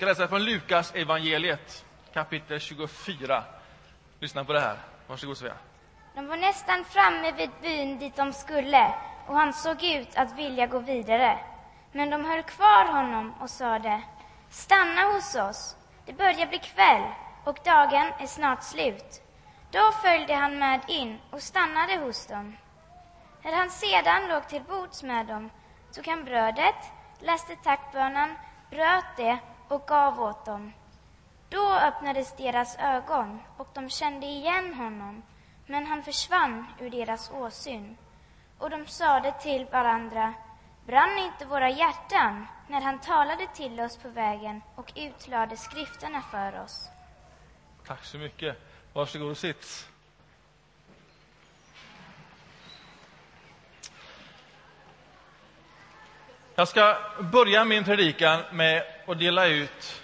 [0.00, 3.44] ska läsa från Lukas evangeliet kapitel 24.
[4.20, 4.76] Lyssna på det här.
[5.06, 5.54] Varsågod Svea.
[6.14, 8.94] De var nästan framme vid byn dit de skulle
[9.26, 11.38] och han såg ut att vilja gå vidare.
[11.92, 14.02] Men de höll kvar honom och sade
[14.50, 15.76] Stanna hos oss.
[16.06, 17.02] Det börjar bli kväll
[17.44, 19.22] och dagen är snart slut.
[19.70, 22.56] Då följde han med in och stannade hos dem.
[23.42, 25.50] När han sedan låg till bords med dem
[25.94, 26.76] tog han brödet,
[27.18, 28.34] läste tackbönan,
[28.70, 29.38] bröt det
[29.70, 30.72] och gav åt dem.
[31.48, 35.22] Då öppnades deras ögon och de kände igen honom,
[35.66, 37.96] men han försvann ur deras åsyn.
[38.58, 40.34] Och de sade till varandra,
[40.86, 46.60] brann inte våra hjärtan när han talade till oss på vägen och utlade skrifterna för
[46.60, 46.88] oss?
[47.86, 48.56] Tack så mycket.
[48.92, 49.86] Varsågod och sitt.
[56.54, 56.96] Jag ska
[57.32, 60.02] börja min predikan med att dela ut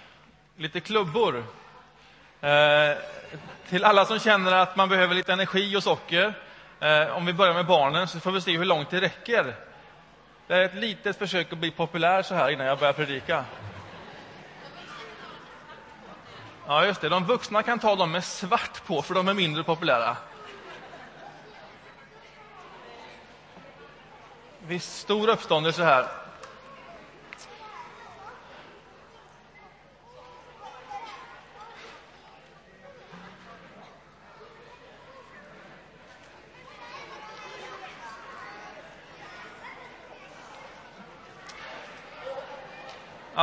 [0.57, 1.45] lite klubbor.
[2.41, 2.97] Eh,
[3.69, 6.35] till alla som känner att man behöver lite energi och socker.
[6.81, 9.55] Eh, om vi börjar med barnen så får vi se hur långt det räcker.
[10.47, 13.45] Det är ett litet försök att bli populär så här innan jag börjar predika.
[16.67, 17.09] Ja, just det.
[17.09, 20.17] De vuxna kan ta dem med svart på, för de är mindre populära.
[24.67, 26.26] Visst, stor uppståndelse här.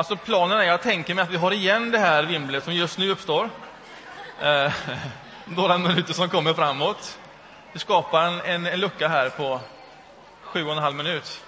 [0.03, 2.97] Alltså planen är, jag tänker mig att vi har igen det här vimlet som just
[2.97, 3.49] nu uppstår.
[4.41, 4.71] Eh,
[5.45, 7.19] några minuter som kommer framåt.
[7.73, 9.59] Vi skapar en, en, en lucka här på
[10.41, 11.43] sju och en halv minut.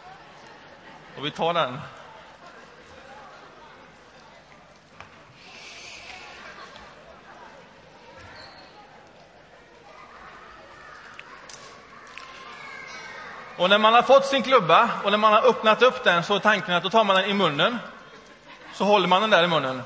[1.17, 1.79] Och vi tar den.
[13.57, 16.35] Och när man har fått sin klubba och när man har öppnat upp den så
[16.35, 17.77] är tanken att då tar man den i munnen
[18.75, 19.81] så håller man den där i munnen.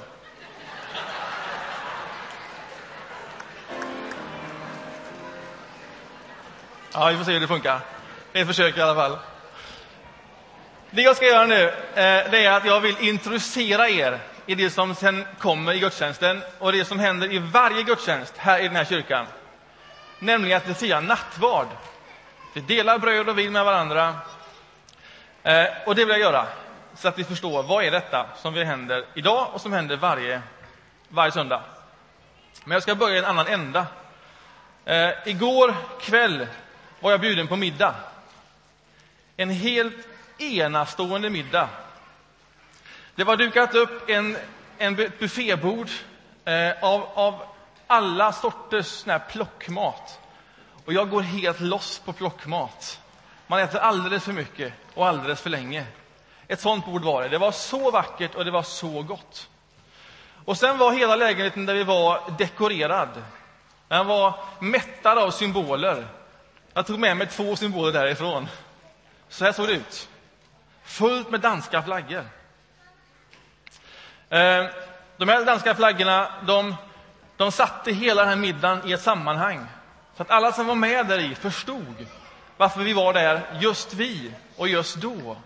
[6.94, 7.80] Ja, vi får se hur det funkar.
[8.32, 9.18] Det är ett försök i alla fall.
[10.90, 11.74] Det jag ska göra nu eh,
[12.32, 16.72] det är att jag vill introducera er i det som sen kommer i gudstjänsten och
[16.72, 19.26] det som händer i varje gudstjänst här i den här kyrkan.
[20.20, 21.68] Nämligen att vi firar nattvard.
[22.54, 24.16] Vi delar bröd och vin med varandra.
[25.44, 26.48] Eh, och det vill jag göra
[27.00, 30.42] så att vi förstår vad är detta som händer idag och som händer varje,
[31.10, 31.64] varje söndag.
[32.64, 33.86] Men jag ska börja i en annan ända.
[34.86, 36.48] Eh, igår kväll
[37.00, 37.96] var jag bjuden på middag.
[39.38, 40.08] En helt
[40.38, 41.70] enastående middag.
[43.16, 44.38] Det var dukat upp en,
[44.78, 45.90] en buffébord
[46.46, 47.42] eh, av, av
[47.88, 50.20] alla sorters sån här plockmat.
[50.86, 53.02] Och jag går helt loss på plockmat.
[53.48, 55.86] Man äter alldeles för mycket och alldeles för länge.
[56.50, 57.30] Ett sånt bord var det.
[57.30, 59.50] Det var så vackert och det var så gott.
[60.46, 63.10] Och sen var hela lägenheten där vi var dekorerad.
[63.88, 66.08] Den var mättad av symboler.
[66.74, 68.48] Jag tog med mig två symboler därifrån.
[69.30, 70.10] Så här såg det ut.
[70.84, 72.26] Fullt med danska flaggor.
[74.30, 74.66] Eh,
[75.18, 76.76] de här danska flaggorna, de,
[77.38, 79.66] de satte hela den här middagen i ett sammanhang.
[80.18, 82.08] Så att alla som var med där i förstod
[82.58, 85.38] varför vi var där, just vi och just då.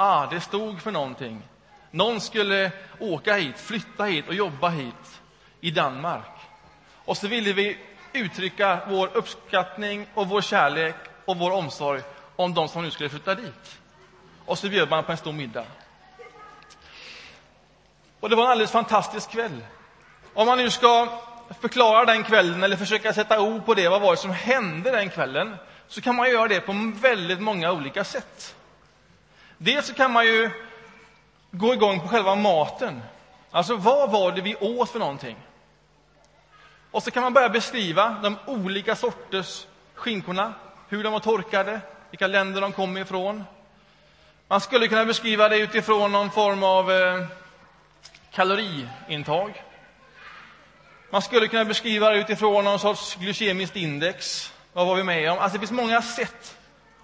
[0.00, 1.42] Ah, det stod för någonting.
[1.90, 2.70] Någon skulle
[3.00, 5.20] åka hit, flytta hit och jobba hit
[5.60, 6.40] i Danmark.
[7.04, 7.78] Och så ville vi
[8.12, 10.94] uttrycka vår uppskattning och vår kärlek
[11.24, 12.02] och vår omsorg
[12.36, 13.78] om de som nu skulle flytta dit.
[14.44, 15.64] Och så bjöd man på en stor middag.
[18.20, 19.64] Och det var en alldeles fantastisk kväll.
[20.34, 21.20] Om man nu ska
[21.60, 25.10] förklara den kvällen eller försöka sätta ord på det, vad var det som hände den
[25.10, 25.56] kvällen,
[25.88, 28.54] så kan man göra det på väldigt många olika sätt.
[29.58, 30.50] Dels så kan man ju
[31.50, 33.02] gå igång på själva maten.
[33.50, 35.36] Alltså, vad var det vi åt för någonting?
[36.90, 40.54] Och så kan man börja beskriva de olika sorters skinkorna,
[40.88, 41.80] hur de var torkade,
[42.10, 43.44] vilka länder de kom ifrån.
[44.48, 47.26] Man skulle kunna beskriva det utifrån någon form av eh,
[48.32, 49.62] kaloriintag.
[51.10, 54.52] Man skulle kunna beskriva det utifrån någon sorts glykemiskt index.
[54.72, 55.38] Vad var vi med om?
[55.38, 56.57] Alltså det finns många sätt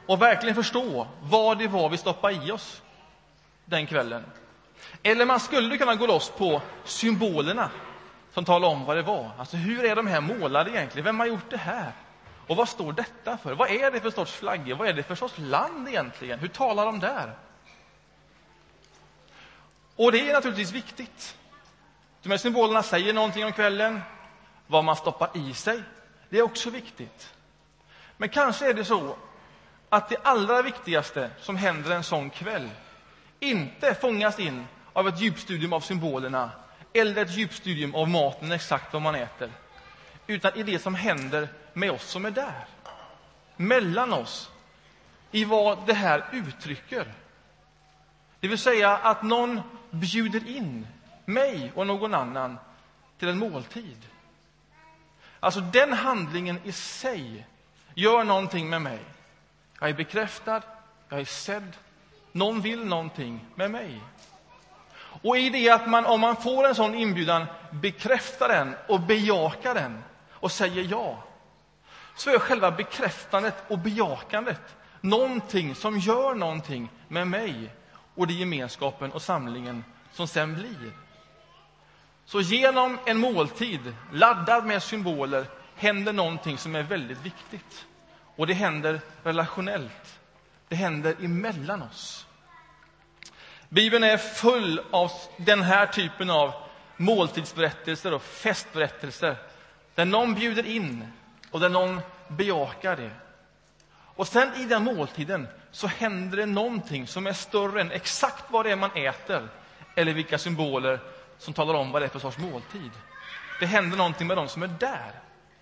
[0.07, 2.83] och verkligen förstå vad det var vi stoppade i oss
[3.65, 4.25] den kvällen.
[5.03, 7.71] Eller man skulle kunna gå loss på symbolerna
[8.33, 9.31] som talar om vad det var.
[9.39, 11.05] Alltså hur är de här målade egentligen?
[11.05, 11.93] Vem har gjort det här?
[12.47, 13.55] Och vad står detta för?
[13.55, 14.75] Vad är det för sorts flaggor?
[14.75, 16.39] Vad är det för sorts land egentligen?
[16.39, 17.37] Hur talar de där?
[19.97, 21.37] Och det är naturligtvis viktigt.
[22.23, 24.01] De här symbolerna säger någonting om kvällen.
[24.67, 25.83] Vad man stoppar i sig,
[26.29, 27.35] det är också viktigt.
[28.17, 29.17] Men kanske är det så
[29.95, 32.71] att det allra viktigaste som händer en sån kväll
[33.41, 36.51] inte fångas in av ett djupstudium av symbolerna
[36.93, 39.51] eller ett djupstudium av maten, exakt vad man äter,
[40.27, 42.65] utan i det som händer med oss som är där.
[43.57, 44.51] Mellan oss,
[45.31, 47.13] i vad det här uttrycker.
[48.41, 50.87] Det vill säga att någon bjuder in
[51.25, 52.59] mig och någon annan
[53.19, 54.07] till en måltid.
[55.41, 57.47] Alltså, den handlingen i sig
[57.95, 59.01] gör någonting med mig.
[59.85, 60.63] Jag är bekräftad,
[61.09, 61.77] jag är sedd,
[62.33, 64.01] någon vill någonting med mig.
[64.97, 69.75] Och i det att man, om man får en sån inbjudan, bekräftar den och bejakar
[69.75, 71.25] den och säger ja,
[72.15, 77.75] så är själva bekräftandet och bejakandet någonting som gör någonting med mig
[78.15, 80.93] och det gemenskapen och samlingen som sen blir.
[82.25, 87.87] Så genom en måltid laddad med symboler händer någonting som är väldigt viktigt.
[88.37, 90.21] Och det händer relationellt.
[90.69, 92.27] Det händer emellan oss.
[93.69, 96.55] Bibeln är full av den här typen av
[96.97, 99.37] måltidsberättelser och festberättelser
[99.95, 101.09] där någon bjuder in
[101.51, 103.11] och där någon bejakar det.
[103.91, 108.65] Och sen i den måltiden så händer det någonting som är större än exakt vad
[108.67, 109.49] det är man äter
[109.95, 111.01] eller vilka symboler
[111.39, 112.93] som talar om vad det är för sorts måltid.
[113.59, 115.13] Det händer någonting med de som är där,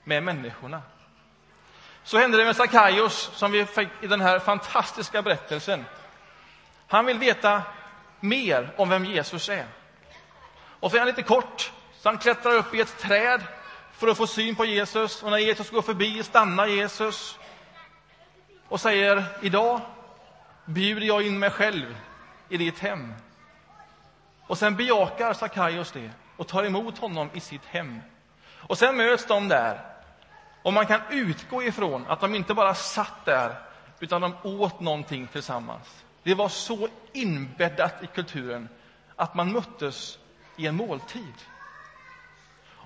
[0.04, 0.82] med människorna.
[2.04, 5.84] Så hände det med Sakaios, som vi fick i den här fantastiska berättelsen.
[6.88, 7.62] Han vill veta
[8.20, 9.66] mer om vem Jesus är.
[10.80, 13.42] Och så är han lite kort, så han klättrar upp i ett träd
[13.92, 15.22] för att få syn på Jesus.
[15.22, 17.38] Och när Jesus går förbi stannar Jesus
[18.68, 19.80] och säger idag
[20.64, 21.96] bjuder jag in mig själv
[22.48, 23.14] i ditt hem.
[24.46, 28.00] Och sen bejakar Sakaios det och tar emot honom i sitt hem.
[28.56, 29.80] Och sen möts de där.
[30.62, 33.54] Och man kan utgå ifrån att de inte bara satt där,
[34.00, 36.04] utan de åt någonting tillsammans.
[36.22, 38.68] Det var så inbäddat i kulturen
[39.16, 40.18] att man möttes
[40.56, 41.34] i en måltid.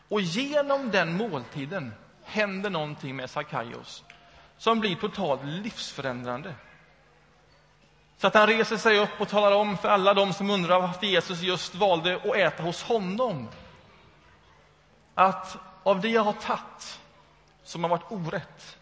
[0.08, 1.94] Och genom den måltiden
[2.24, 4.04] händer någonting med Sakaios
[4.58, 6.54] som blir totalt livsförändrande.
[8.18, 11.06] Så att han reser sig upp och talar om för alla de som undrar varför
[11.06, 13.48] Jesus just valde att äta hos honom.
[15.14, 17.00] Att av det jag har tagit,
[17.66, 18.78] som har varit orätt,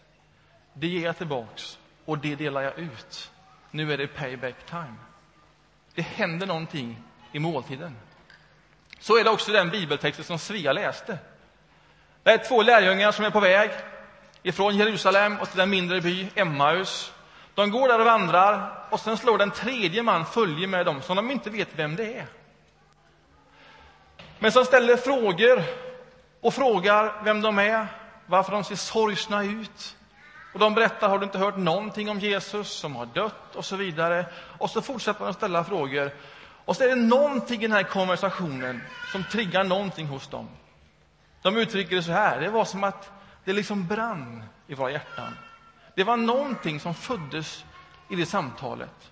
[0.73, 3.31] det ger jag tillbaks och det delar jag ut.
[3.71, 4.95] Nu är det payback time.
[5.95, 7.01] Det händer någonting
[7.31, 7.95] i måltiden.
[8.99, 11.17] Så är det också i den bibeltexten som Svea läste.
[12.23, 13.71] Det är två lärjungar som är på väg
[14.43, 17.13] ifrån Jerusalem och till den mindre by Emmaus.
[17.55, 21.15] De går där och vandrar och sen slår den tredje man följe med dem som
[21.15, 22.25] de inte vet vem det är.
[24.39, 25.63] Men som ställer frågor
[26.41, 27.87] och frågar vem de är,
[28.25, 29.97] varför de ser sorgsna ut.
[30.51, 33.75] Och de berättar, har du inte hört någonting om Jesus som har dött och så
[33.75, 34.25] vidare.
[34.57, 36.11] Och så fortsätter de att ställa frågor.
[36.65, 40.49] Och så är det någonting i den här konversationen som triggar någonting hos dem.
[41.41, 43.11] De uttrycker det så här, det var som att
[43.43, 45.37] det liksom brann i våra hjärtan.
[45.95, 47.65] Det var någonting som föddes
[48.07, 49.11] i det samtalet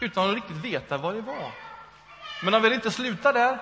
[0.00, 1.52] utan att riktigt veta vad det var.
[2.38, 3.58] Men de vill inte sluta där,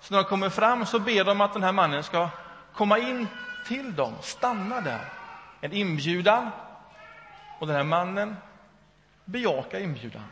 [0.00, 2.28] så när de kommer fram så ber de att den här mannen ska
[2.74, 3.28] komma in
[3.70, 5.04] till dem, stanna där.
[5.60, 6.50] En inbjudan,
[7.58, 8.36] och den här mannen
[9.24, 10.24] bejakar inbjudan.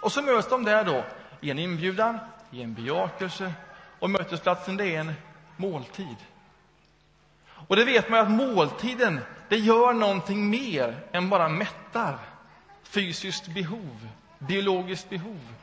[0.00, 1.04] Och så möts de där då,
[1.40, 2.18] i en inbjudan,
[2.50, 3.52] i en bejakelse
[3.98, 5.12] och mötesplatsen det är en
[5.56, 6.16] måltid.
[7.68, 12.18] Och det vet man att måltiden, det gör någonting mer än bara mättar
[12.82, 15.54] fysiskt behov, biologiskt behov.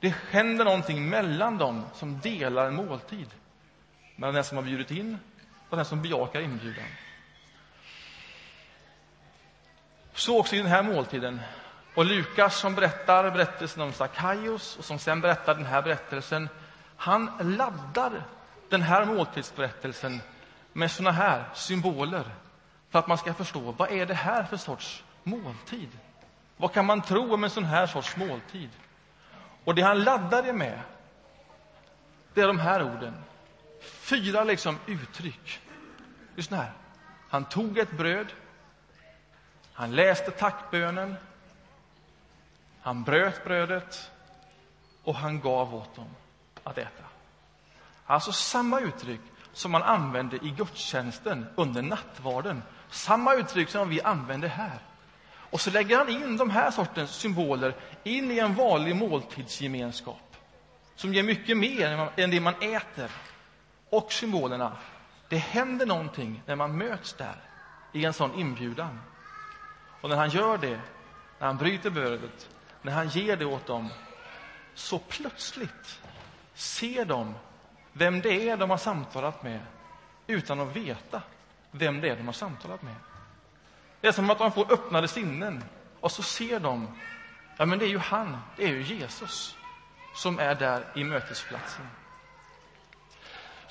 [0.00, 3.28] Det händer någonting mellan dem som delar en måltid.
[4.18, 5.18] Mellan den som har bjudit in
[5.68, 6.84] och den som bejakar inbjudan.
[10.14, 11.40] Så också i den här måltiden.
[11.94, 16.48] Och Lukas som berättar berättelsen om Sackaios och som sen berättar den här berättelsen,
[16.96, 18.24] han laddar
[18.68, 20.20] den här måltidsberättelsen
[20.72, 22.24] med såna här symboler
[22.90, 25.88] för att man ska förstå vad är det här för sorts måltid.
[26.56, 28.70] Vad kan man tro om en sån här sorts måltid?
[29.64, 30.80] Och det han laddar det med,
[32.34, 33.14] det är de här orden.
[34.08, 35.60] Fyra liksom uttryck.
[36.36, 36.72] Lyssna här.
[37.28, 38.26] Han tog ett bröd.
[39.72, 41.16] Han läste tackbönen.
[42.80, 44.10] Han bröt brödet
[45.04, 46.08] och han gav åt dem
[46.64, 47.04] att äta.
[48.06, 49.20] Alltså samma uttryck
[49.52, 52.62] som man använde i gudstjänsten under nattvarden.
[52.90, 54.78] Samma uttryck som vi använder här.
[55.30, 57.74] Och så lägger han in de här sortens symboler
[58.04, 60.36] in i en vanlig måltidsgemenskap.
[60.96, 63.10] som ger mycket mer än det man äter
[63.90, 64.76] och symbolerna.
[65.28, 67.36] Det händer någonting när man möts där
[67.92, 69.00] i en sån inbjudan.
[70.00, 70.80] Och när han gör det,
[71.38, 72.48] när han bryter brödet,
[72.82, 73.88] när han ger det åt dem,
[74.74, 76.00] så plötsligt
[76.54, 77.34] ser de
[77.92, 79.60] vem det är de har samtalat med
[80.26, 81.22] utan att veta
[81.70, 82.94] vem det är de har samtalat med.
[84.00, 85.64] Det är som att de får öppnade sinnen
[86.00, 86.98] och så ser de,
[87.56, 89.58] ja men det är ju han, det är ju Jesus
[90.12, 91.86] som är där i mötesplatsen.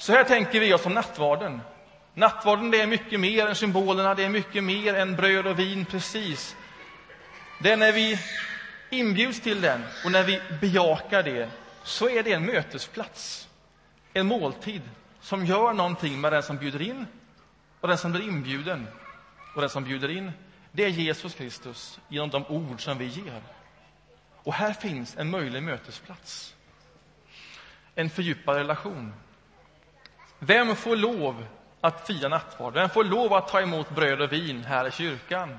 [0.07, 1.61] Så här tänker vi oss om nattvarden.
[2.13, 5.85] Nattvarden det är mycket mer än symbolerna, det är mycket mer än bröd och vin,
[5.85, 6.55] precis.
[7.61, 8.19] Det är när vi
[8.89, 11.49] inbjuds till den och när vi bejakar det,
[11.83, 13.49] så är det en mötesplats.
[14.13, 14.81] En måltid
[15.21, 17.05] som gör någonting med den som bjuder in
[17.81, 18.87] och den som blir inbjuden.
[19.55, 20.31] Och den som bjuder in,
[20.71, 23.41] det är Jesus Kristus genom de ord som vi ger.
[24.43, 26.55] Och här finns en möjlig mötesplats.
[27.95, 29.13] En fördjupad relation.
[30.39, 31.45] Vem får lov
[31.81, 32.73] att fira nattvard?
[32.73, 35.57] Vem får lov att ta emot bröd och vin här i kyrkan?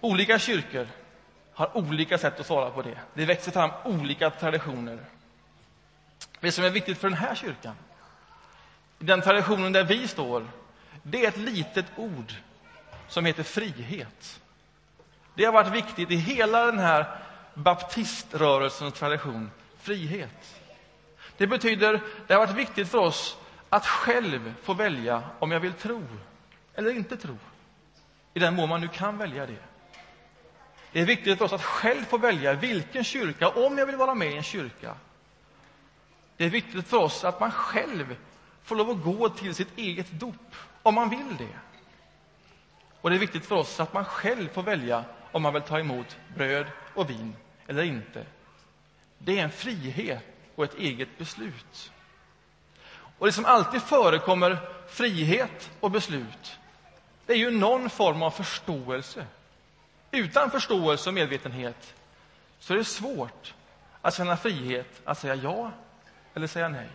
[0.00, 0.88] Olika kyrkor
[1.52, 2.98] har olika sätt att svara på det.
[3.14, 4.98] Det växer fram olika traditioner.
[6.40, 7.74] Det som är viktigt för den här kyrkan,
[8.98, 10.46] i den traditionen där vi står,
[11.02, 12.32] det är ett litet ord
[13.08, 14.40] som heter frihet.
[15.34, 17.06] Det har varit viktigt i hela den här
[17.54, 19.50] baptiströrelsens tradition,
[19.80, 20.57] frihet.
[21.38, 25.72] Det betyder, det har varit viktigt för oss att själv få välja om jag vill
[25.72, 26.02] tro
[26.74, 27.38] eller inte tro.
[28.34, 29.58] I den mån man nu kan välja det.
[30.92, 34.14] Det är viktigt för oss att själv få välja vilken kyrka, om jag vill vara
[34.14, 34.96] med i en kyrka.
[36.36, 38.16] Det är viktigt för oss att man själv
[38.62, 41.58] får lov att gå till sitt eget dop, om man vill det.
[43.00, 45.78] Och det är viktigt för oss att man själv får välja om man vill ta
[45.78, 48.26] emot bröd och vin eller inte.
[49.18, 50.24] Det är en frihet
[50.58, 51.92] och ett eget beslut.
[53.18, 56.58] Och det som alltid förekommer frihet och beslut,
[57.26, 59.26] det är ju någon form av förståelse.
[60.10, 61.94] Utan förståelse och medvetenhet
[62.58, 63.54] så är det svårt
[64.02, 65.70] att känna frihet att säga ja
[66.34, 66.88] eller säga nej.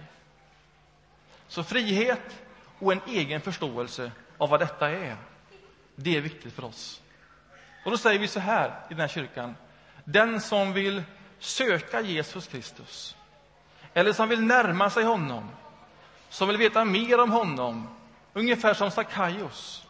[1.47, 2.43] Så frihet
[2.79, 5.17] och en egen förståelse av vad detta är,
[5.95, 7.01] det är viktigt för oss.
[7.85, 9.55] Och då säger vi så här i den här kyrkan.
[10.03, 11.03] Den som vill
[11.39, 13.15] söka Jesus Kristus,
[13.93, 15.49] eller som vill närma sig honom,
[16.29, 17.87] som vill veta mer om honom,
[18.33, 19.83] ungefär som Sackaios,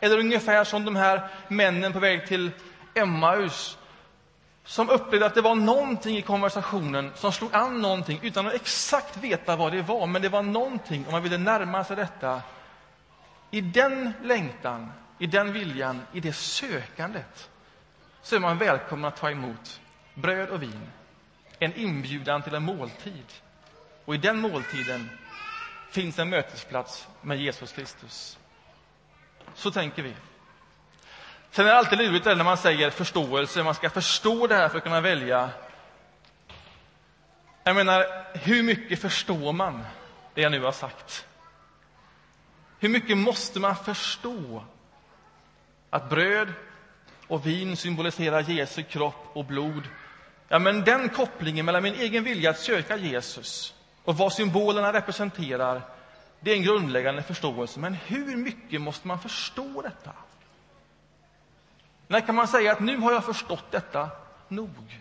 [0.00, 2.50] eller ungefär som de här männen på väg till
[2.94, 3.78] Emmaus,
[4.64, 9.16] som upplevde att det var någonting i konversationen som slog an någonting utan att exakt
[9.16, 12.42] veta vad det var, men det var någonting och man ville närma sig detta.
[13.50, 17.50] I den längtan i den viljan, i det sökandet,
[18.22, 19.80] så är man välkommen att ta emot
[20.14, 20.80] bröd och vin,
[21.60, 23.26] en inbjudan till en måltid.
[24.04, 25.10] Och i den måltiden
[25.88, 28.38] finns en mötesplats med Jesus Kristus.
[29.54, 30.14] Så tänker vi.
[31.50, 33.62] Sen är det alltid lurigt när man säger förståelse.
[33.62, 35.50] Man ska förstå det här för att kunna välja.
[37.64, 39.84] Jag menar, hur mycket förstår man
[40.34, 41.26] det jag nu har sagt?
[42.78, 44.64] Hur mycket måste man förstå
[45.90, 46.52] att bröd
[47.26, 49.88] och vin symboliserar Jesu kropp och blod.
[50.52, 55.82] Ja, men den kopplingen mellan min egen vilja att söka Jesus och vad symbolerna representerar,
[56.40, 57.80] det är en grundläggande förståelse.
[57.80, 60.12] Men hur mycket måste man förstå detta?
[62.06, 64.10] När kan man säga att nu har jag förstått detta
[64.48, 65.00] nog?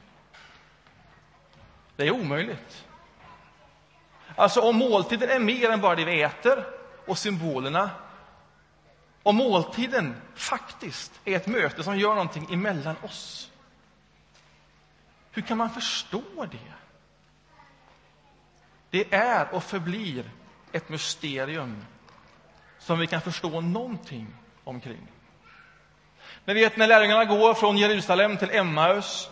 [1.96, 2.86] Det är omöjligt.
[4.36, 6.66] Alltså, om måltiden är mer än bara det vi äter
[7.06, 7.90] och symbolerna,
[9.24, 13.52] om måltiden faktiskt är ett möte som gör någonting emellan oss.
[15.40, 16.74] Hur kan man förstå det?
[18.90, 20.32] Det är och förblir
[20.72, 21.86] ett mysterium
[22.80, 24.28] som vi kan förstå någonting
[24.64, 25.08] omkring.
[26.46, 29.30] Ni vet när lärjungarna går från Jerusalem till Emmaus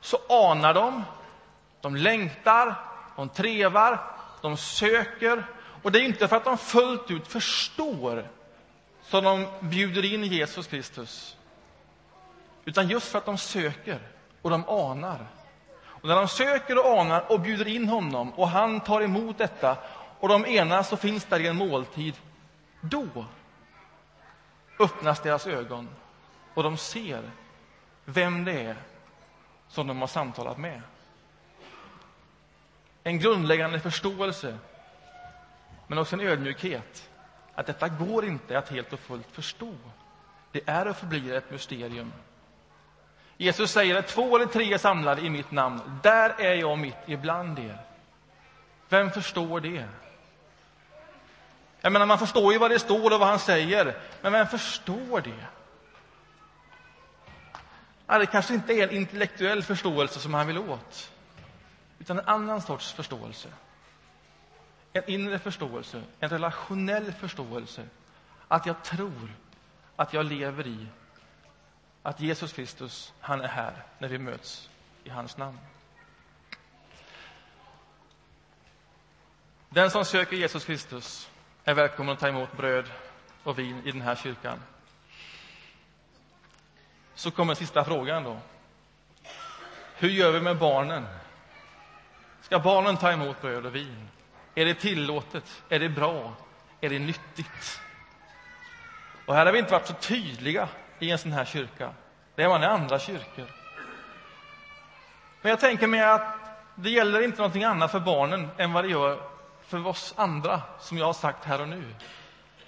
[0.00, 1.02] så anar de,
[1.80, 2.74] de längtar,
[3.16, 4.10] de trevar,
[4.42, 5.46] de söker.
[5.82, 8.28] Och det är inte för att de fullt ut förstår
[9.02, 11.36] som de bjuder in Jesus Kristus.
[12.64, 14.15] Utan just för att de söker
[14.46, 15.26] och de anar.
[15.78, 19.76] Och när de söker och anar och bjuder in honom och han tar emot detta
[20.20, 22.16] och de enas och finns där i en måltid,
[22.80, 23.26] då
[24.78, 25.88] öppnas deras ögon
[26.54, 27.30] och de ser
[28.04, 28.76] vem det är
[29.68, 30.82] som de har samtalat med.
[33.02, 34.58] En grundläggande förståelse,
[35.86, 37.10] men också en ödmjukhet
[37.54, 39.74] att detta går inte att helt och fullt förstå.
[40.52, 42.12] Det är och förblir ett mysterium.
[43.36, 46.96] Jesus säger att två eller tre är samlade i mitt namn, där är jag mitt
[47.06, 47.78] ibland er.
[48.88, 49.84] Vem förstår det?
[51.80, 55.20] Jag menar, man förstår ju vad det står och vad han säger, men vem förstår
[55.20, 55.46] det?
[58.06, 61.12] Ja, det kanske inte är en intellektuell förståelse som han vill åt,
[61.98, 63.48] utan en annan sorts förståelse.
[64.92, 67.82] En inre förståelse, en relationell förståelse.
[68.48, 69.30] Att jag tror
[69.96, 70.86] att jag lever i
[72.06, 74.70] att Jesus Kristus, han är här när vi möts
[75.04, 75.58] i hans namn.
[79.68, 81.30] Den som söker Jesus Kristus
[81.64, 82.84] är välkommen att ta emot bröd
[83.42, 84.62] och vin i den här kyrkan.
[87.14, 88.38] Så kommer sista frågan då.
[89.94, 91.06] Hur gör vi med barnen?
[92.42, 94.08] Ska barnen ta emot bröd och vin?
[94.54, 95.62] Är det tillåtet?
[95.68, 96.34] Är det bra?
[96.80, 97.80] Är det nyttigt?
[99.26, 101.92] Och här har vi inte varit så tydliga i en sån här kyrka.
[102.34, 103.46] Det är man i andra kyrkor.
[105.42, 106.36] Men jag tänker mig att
[106.74, 109.20] det gäller inte någonting annat för barnen än vad det gör
[109.62, 111.94] för oss andra, som jag har sagt här och nu.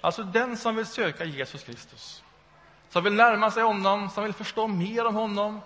[0.01, 2.23] Alltså den som vill söka Jesus Kristus,
[2.89, 5.61] som vill närma sig honom, som vill förstå mer om honom,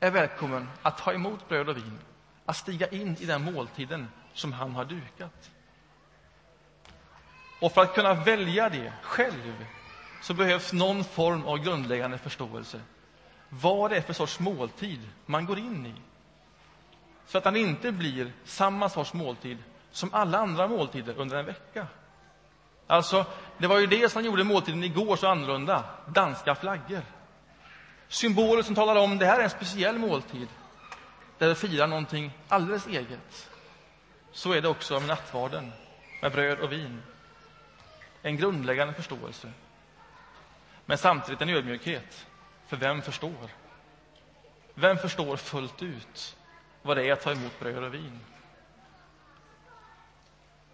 [0.00, 1.98] är välkommen att ta emot bröd och vin,
[2.46, 5.50] att stiga in i den måltiden som han har dukat.
[7.58, 9.66] Och för att kunna välja det själv
[10.24, 12.80] så behövs någon form av grundläggande förståelse.
[13.48, 15.94] Vad det är för sorts måltid man går in i.
[17.26, 19.58] Så att den inte blir samma sorts måltid
[19.90, 21.86] som alla andra måltider under en vecka.
[22.86, 23.26] Alltså,
[23.58, 25.84] det var ju det som gjorde måltiden igår så annorlunda.
[26.06, 27.02] Danska flaggor.
[28.08, 30.48] Symboler som talar om det här är en speciell måltid
[31.38, 33.50] där vi firar någonting alldeles eget.
[34.32, 35.72] Så är det också med nattvarden,
[36.22, 37.02] med bröd och vin.
[38.22, 39.52] En grundläggande förståelse.
[40.86, 42.26] Men samtidigt en ödmjukhet.
[42.66, 43.50] För vem förstår?
[44.74, 46.36] Vem förstår fullt ut
[46.82, 48.20] vad det är att ta emot bröd och vin?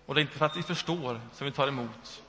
[0.06, 2.22] Och det är inte för att vi förstår som vi tar emot,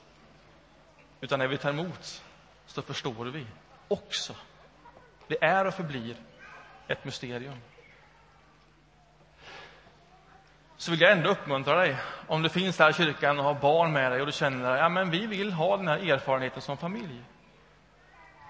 [1.22, 2.24] utan när vi tar emot
[2.66, 3.46] så förstår vi
[3.88, 4.36] också.
[5.28, 6.16] Det är och förblir
[6.88, 7.58] ett mysterium.
[10.78, 13.94] Så vill jag ändå uppmuntra dig, om du finns här i kyrkan och har barn
[13.94, 16.78] med dig och du känner att ja, men vi vill ha den här erfarenheten som
[16.78, 17.24] familj.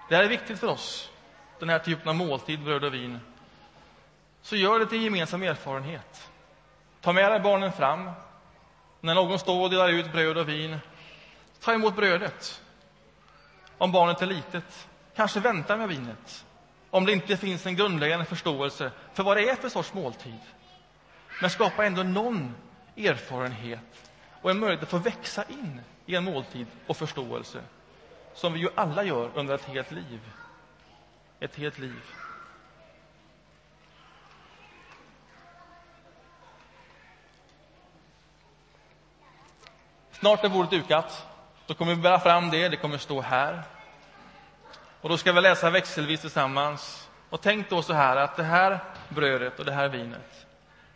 [0.08, 1.10] Det här är viktigt för oss,
[1.58, 3.18] den här typen av måltid, bröd och vin.
[4.42, 6.30] Så gör det till en gemensam erfarenhet.
[7.00, 8.10] Ta med dig barnen fram.
[9.00, 10.78] När någon står och delar ut bröd och vin,
[11.60, 12.62] ta emot brödet.
[13.78, 16.44] Om barnet är litet, kanske vänta med vinet.
[16.90, 20.38] Om det inte finns en grundläggande förståelse för vad det är för sorts måltid.
[21.40, 22.54] Men skapa ändå någon
[22.96, 24.10] erfarenhet
[24.42, 27.60] och en möjlighet att få växa in i en måltid och förståelse
[28.34, 30.20] som vi ju alla gör under ett helt liv.
[31.40, 32.02] Ett helt liv.
[40.12, 41.26] Snart är bordet dukat.
[41.66, 43.62] Då kommer vi bära fram det, det kommer stå här.
[45.00, 47.08] Och då ska vi läsa växelvis tillsammans.
[47.30, 50.46] Och tänk då så här att det här brödet och det här vinet,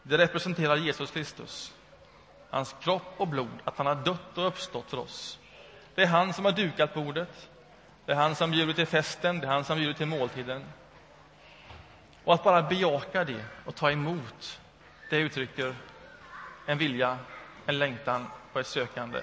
[0.02, 1.72] det representerar Jesus Kristus.
[2.50, 5.38] Hans kropp och blod, att han har dött och uppstått för oss.
[5.96, 7.48] Det är han som har dukat bordet.
[8.04, 10.64] Det är han som bjuder till festen, det är han som bjuder till måltiden.
[12.24, 14.60] Och att bara bejaka det och ta emot,
[15.08, 15.74] det uttrycker
[16.66, 17.18] en vilja,
[17.66, 19.20] en längtan och ett sökande.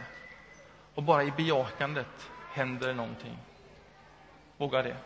[0.95, 3.37] Och bara i bejakandet händer någonting.
[4.57, 4.97] Våga det.